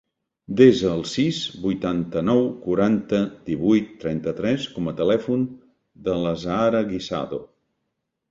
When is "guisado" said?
6.89-7.43